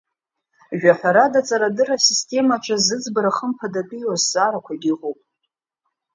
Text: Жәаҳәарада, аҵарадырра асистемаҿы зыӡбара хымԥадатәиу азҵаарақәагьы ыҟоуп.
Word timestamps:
Жәаҳәарада, 0.79 1.39
аҵарадырра 1.43 1.95
асистемаҿы 1.99 2.75
зыӡбара 2.85 3.31
хымԥадатәиу 3.35 4.09
азҵаарақәагьы 4.15 4.89
ыҟоуп. 4.95 5.19